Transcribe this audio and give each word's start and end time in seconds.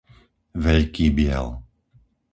Veľký 0.63 1.05
Biel 1.17 1.47